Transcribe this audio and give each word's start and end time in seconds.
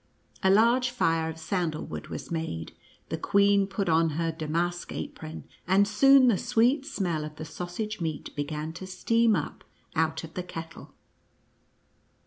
A 0.41 0.49
large 0.49 0.89
fire 0.89 1.29
of 1.29 1.37
sandal 1.37 1.85
wood 1.85 2.07
was 2.07 2.31
made, 2.31 2.71
the 3.09 3.19
queen 3.19 3.67
put 3.67 3.87
on 3.87 4.09
her 4.17 4.31
damask 4.31 4.91
apron, 4.91 5.43
and 5.67 5.87
soon 5.87 6.27
the 6.27 6.39
sweet 6.39 6.87
smell 6.87 7.23
of 7.23 7.35
the 7.35 7.45
sausage 7.45 8.01
meat 8.01 8.35
began 8.35 8.73
to 8.73 8.87
steam 8.87 9.35
up 9.35 9.63
out 9.95 10.23
of 10.23 10.33
the 10.33 10.41
kettle. 10.41 10.95